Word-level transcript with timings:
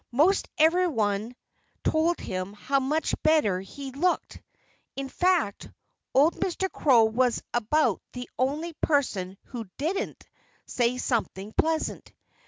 Most 0.11 0.47
everyone 0.57 1.35
told 1.83 2.19
him 2.19 2.53
how 2.53 2.79
much 2.79 3.13
better 3.21 3.59
he 3.61 3.91
looked. 3.91 4.41
In 4.95 5.09
fact, 5.09 5.69
old 6.15 6.37
Mr. 6.37 6.71
Crow 6.71 7.03
was 7.03 7.43
about 7.53 8.01
the 8.13 8.27
only 8.39 8.73
person 8.81 9.37
who 9.43 9.67
didn't 9.77 10.25
say 10.65 10.97
something 10.97 11.53
pleasant. 11.55 12.13